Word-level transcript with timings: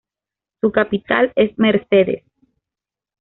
Su 0.61 0.71
capital 0.71 1.31
es 1.35 1.55
Mercedes. 1.59 2.23